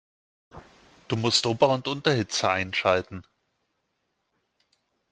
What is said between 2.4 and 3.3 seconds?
einschalten.